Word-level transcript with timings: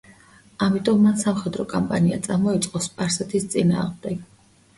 ამიტომ 0.67 1.03
მან 1.07 1.19
სამხედრო 1.23 1.65
კამპანია 1.73 2.17
წამოიწყო 2.29 2.83
სპარსეთის 2.87 3.47
წინააღმდეგ. 3.57 4.27